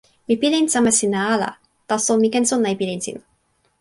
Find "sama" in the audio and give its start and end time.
0.73-0.91